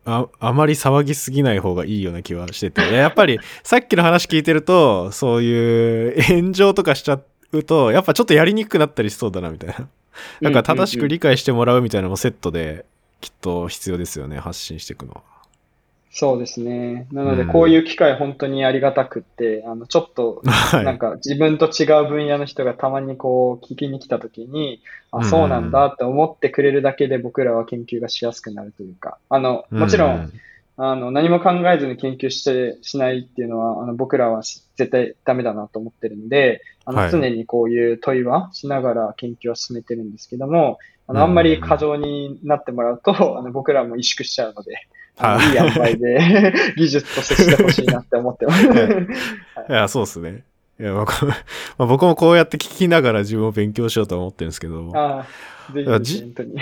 [0.03, 7.19] ああまり騒ぎすぎない方がいいような気はしてて、やっぱり さっきの話聞いてると、そういう炎上とかしちゃ
[7.51, 9.87] うと、やっぱちょっとやりにくくなったりしそうだなみたいな。
[10.41, 12.85] なんか正しく理解してもらうみたいなのもセットで
[13.21, 15.30] きっと必要ですよね、発信していくのは。
[16.13, 17.07] そうですね。
[17.13, 20.41] なので、こういう機会本当にありがたくって、あの、ちょっと、
[20.73, 30.31] なんか自分と違う分野の人がたまにこう聞きに来た時に、あ、そうなんだって思ってくれるだけで僕らは研究がしやすくなるというか、あの、もちろん、
[30.75, 44.75] あの、何も考えずに研究して、しないっていうのは、あの、僕らは絶対ダメだなと思ってるんで、あの、常にこういう問いはしながら研究を進めてるんですけども、あの、あんまり過剰になってもらうと、あの、僕らも萎縮しちゃうので、
[45.17, 48.63] はい、いい塩梅で 技術としてしてほしいなって思ってます。
[48.65, 48.67] い
[49.71, 50.43] や、そうですね。
[50.79, 51.05] いや、 ま
[51.77, 54.91] あ、僕もこうやって聞きながら自分を勉強しようと思ってるんですけど。
[54.95, 55.25] あ
[55.69, 56.55] あ、ぜひ、本当に。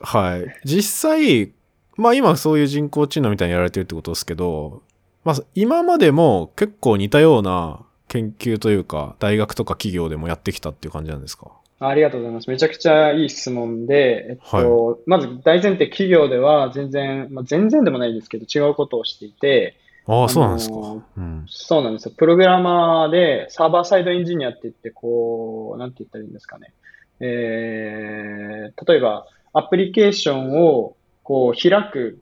[0.00, 0.46] はい。
[0.64, 1.52] 実際、
[1.96, 4.82] まあ今そういう人工知能みたいにやられてるってことですけど、
[5.24, 11.50] まあ今までも結構似たような研究というか、大学とか企業でもやってきたっていう感じなんですか？
[11.78, 12.48] ありがとうございます。
[12.48, 19.76] めちゃくちゃいい質問で、えっと、はい、まず大前提企業では全然、まあ、全然でもないですけど違うことをしていて、
[20.08, 20.76] ああ、そうなんですか、
[21.16, 21.46] うん。
[21.48, 22.14] そうなんですよ。
[22.16, 26.72] プログラマーでサーバーサイドエンジニアって言って、こう、なんて言ったらいいんですかね。
[27.18, 32.20] えー、例えば、アプリケーションをこう開く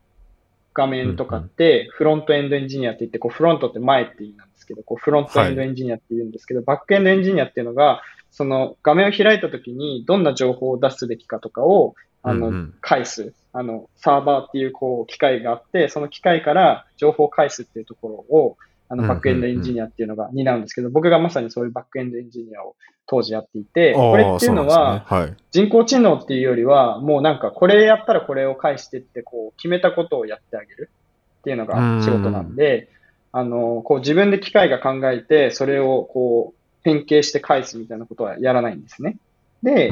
[0.72, 8.00] 画面とかって、フロントエンドエンジニアって言って、こうフロントって前って意味なんですけど、こうフロントエンドエンジニアって言うんですけど、はい、バックエンドエンジニアっていうのが、
[8.34, 11.94] その画面を開いたときにどんな情報を出すべきかとかを、
[12.24, 13.32] あの、うんうん、返す。
[13.52, 18.56] あの、サーバーっていうこう機械があって、その機械から情報を返すっていうところを、
[18.88, 22.74] あの、バックエンドエンジニアっていうのが担うんですけど、僕がまさにそういうバックエンドエンジニアを
[23.06, 25.06] 当時やっていて、これっていうのは、
[25.52, 30.90] 人工知能っていうよりは、もうなんかこれやったらこれを返してってこう決めたことをやってあげる
[31.38, 32.88] っていうのが仕事なんで、
[33.30, 39.16] あの、こう自分で機械が考えて、それをこう変形して返すみたいなことはやらないんですね。
[39.64, 39.90] で、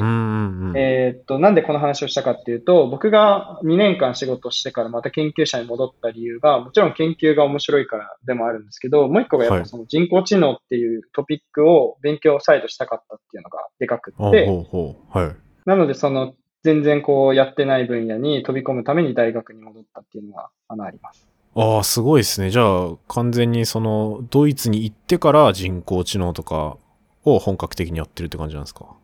[0.75, 14.47] えっと、なんでこの話をしたかっていうと、僕が2年間仕事してからまた研究者に戻った理由が、もちろん研究が面白いからでもあるんですけど、もう一個がやっぱその人工知能っていうトピックを勉強再度したかったっていうのがでかくって、
[15.09, 21.27] はい、なのでその全然こうやってない分野に飛び込むために大学に戻ったっていうのがあのあります。
[21.55, 22.49] ああ、すごいですね。
[22.49, 26.77] じゃあ、完全にその、ドイツに行ってから人工知能とか
[27.25, 28.95] を本格的にやってるって感じなんですか？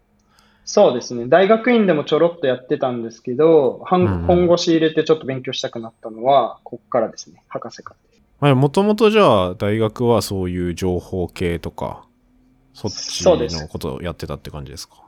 [0.66, 1.26] そうですね。
[1.28, 7.42] 大学院でもちょろっとやってたんですけど、本腰入れてちょっと勉強したくなったのは、こっからですね。
[7.48, 7.96] 博士課
[8.42, 12.06] でもともとじゃあ、大学はそういう情報系とか、
[12.74, 15.04] そっちのことをやってたって感じですか？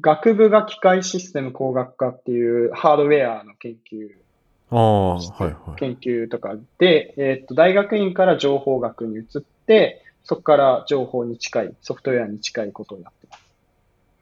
[0.00, 4.10] 学部が機械システム工学科っていうハードウェアの研究。
[4.70, 5.78] ああ、はいはい。
[5.78, 13.42] 研究とかで、えっ、と、大学院から情報学に移って、そこから情報に近い、ソフトウェアに近いことをやってます。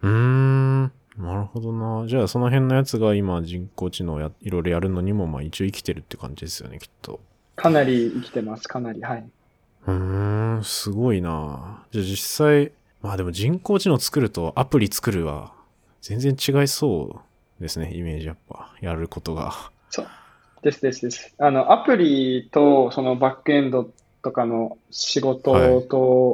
[0.03, 0.93] うーん。
[1.19, 2.07] なるほどな。
[2.07, 7.21] じゃあその辺のやつが今人工知能やいろいろやるのにもまあ一応生きてるって感じですよね、きっと。
[7.57, 9.03] かなり生きてます、かなり。
[9.03, 9.31] はい。
[9.87, 11.85] うーん、すごいな。
[11.91, 12.73] じゃあ実際、
[13.03, 15.53] まあでも人工知能作るとアプリ作るは
[16.01, 17.21] 全然違いそ
[17.59, 18.75] うですね、イメージやっぱ。
[18.81, 19.71] やることが。
[19.91, 20.07] そう。
[20.63, 21.35] ですですです。
[21.39, 23.91] あの、アプリとそのバックエンド
[24.23, 26.31] とかの仕事と、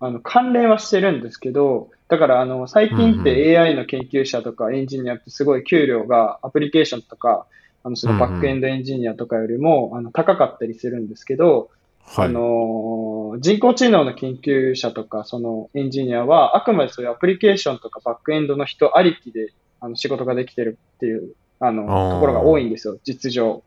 [0.00, 7.46] はい、あの関連はしてるんですけど、だからあの最近って AI の研究者とかエンジニアってすごい給料がアプリケーションとか、
[7.84, 11.70] あのそのバックエンドエンジニアとかよりも、あの高かったりするんですけど、
[12.04, 12.26] はい。
[12.26, 23.62] あのー人工知能の研究者とか、そのエンジニアは、あくまでそういうアプリケーションとかバックエンドの人ありきで、あの、仕事ができてるっていう、あの、ところが多いんですよ、実情。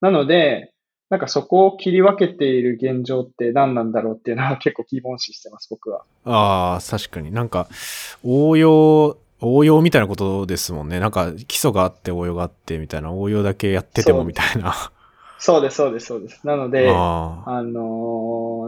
[0.00, 0.72] なので、
[1.10, 6.04] なんかそこを切り分けている現状って何なんだろうっていうのは結構疑問視してます、僕は。
[6.24, 7.68] ああ、確かになんか、
[8.24, 11.00] 応用、応用みたいなことですもんね。
[11.00, 14.90] なんか、基礎があって応用があってみたいな、応用だけやっててもみたいな。
[15.38, 16.46] そうです、そうです、そうです。
[16.46, 17.56] なので、ああ。
[17.58, 17.80] あの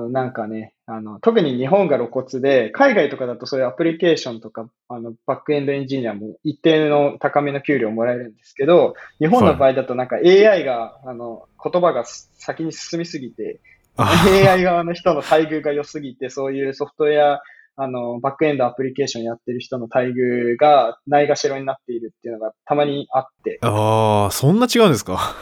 [0.08, 13.60] ーなんかね、あの、特に日本が露骨で、海外とかだとそういうアプリケーションとか、あの、バックエンドエンジニアも一定の高めの給料をもらえるんですけど、日本の場合だとなんか AI が、あの、言葉が先に進みすぎて、
[13.96, 17.42] あ AI 側の人の待遇が良すぎて、そういうソフトウェア、
[17.78, 25.34] あの、バックエンドアプリケーションやってる人の待遇がないがしろになっているっていうのがたまにあって、ああ、そんな違うんですか？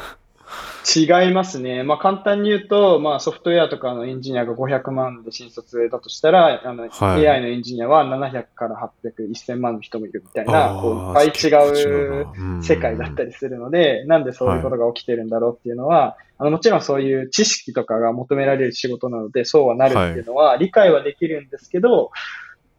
[0.85, 1.83] 違いますね。
[1.83, 7.27] まあ簡単に言うと、まあソフトウェアとかのエンジニアが500万で新卒だとしたら、あの、はい。
[7.27, 22.11] AI のエンジニアは700から800、1000万の人もいるみたいな、こういっぱい結構違う世界だったりするので、なんでそういうことが起きてるんだろうっていうのは、あのもちろんそういう知識とかが求められる仕事なので、そうはなるっていうのは理解はできるんですけど、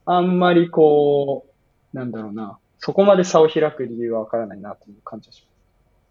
[0.06, 1.48] あんまりこ
[1.94, 5.56] う、なんだろうな、そこまで差を開く理由はわからないなという感じがします。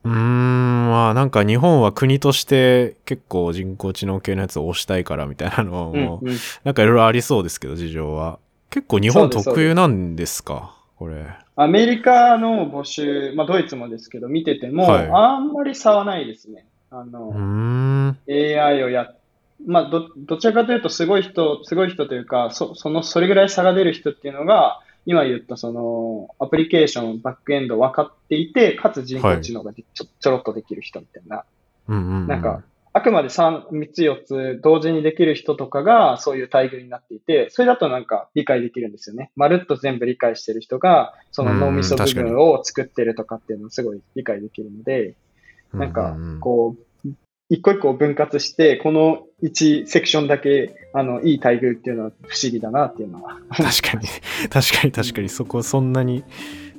[0.04, 0.53] うーん、
[0.84, 8.38] まあなんか日本は国として結構人工知能系のやつを推したいからみたいなのも、うんうんなんかいろいろありそうですけど、事情は。
[8.70, 10.74] 結構日本特有なんですか？
[10.96, 11.26] これ。
[11.56, 16.66] アメリカの募集、まあ、ドイツもですけど、見てても、はいあんまり差はないですね。
[16.90, 18.18] あの、ん。
[18.28, 19.12] AI をや、
[19.66, 31.44] まあ、ど、どちらかというと、すごい人、すごい人というか、そ、その、それぐらい差が出る人っていうのが、今言ったその、アプリケーション、バックエンド分かっていて、かつ人工知能がでちょちょろっとできる人みたいな。
[31.88, 32.26] うんうんうん。
[32.26, 32.62] なんか、
[32.96, 39.32] あくまで3、3つ4つ同時にできる人とかがそういう待遇になっていて、それだとなんか理解できるんですよね。
[39.34, 45.16] まるっと全部理解してる人が、その脳みそ部分を作ってるとかっていうのをすごい理解できるので、
[45.72, 46.93] なんかこう、
[47.50, 53.38] 一個一個分割して、この1セクションだけ、あの、いい待遇っていうのは不思議だなっていうのは。
[53.50, 54.08] 確かに、
[54.48, 56.24] 確かに確かに、そこそんなに、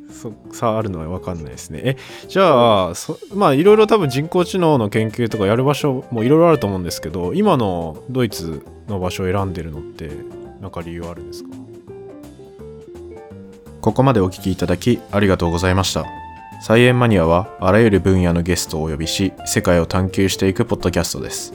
[0.09, 1.82] そ差あるのは分かんないですね。
[1.84, 1.97] え、
[2.28, 10.09] じゃあ、そまあいろいろ多分人工知能の研究とかやる場所もいろいろあると思うんですけど、今のドイツの場所を選んでるのって、
[10.61, 11.49] なんか理由あるんですか？
[13.82, 16.05] ここまでお聞きいただきありがとうございました。
[16.61, 21.53] サイエンマニアはあらゆる分野のゲストをお呼びし、世界を探求していくポッドキャストです。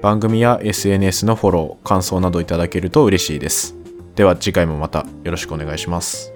[0.00, 3.74] 番組や SNS のフォロー、感想などいただけると嬉しいです。
[4.14, 6.32] では次回もまたよろしくお願いします。